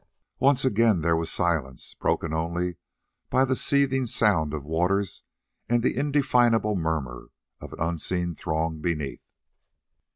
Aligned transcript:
Once 0.39 0.65
again 0.65 1.01
there 1.01 1.15
was 1.15 1.29
silence, 1.31 1.93
broken 1.93 2.33
only 2.33 2.75
by 3.29 3.45
the 3.45 3.55
seething 3.55 4.07
sound 4.07 4.51
of 4.51 4.63
waters 4.65 5.21
and 5.69 5.83
the 5.83 5.95
indefinable 5.95 6.75
murmur 6.75 7.29
of 7.59 7.71
an 7.73 7.79
unseen 7.79 8.33
throng 8.33 8.79
beneath. 8.81 9.29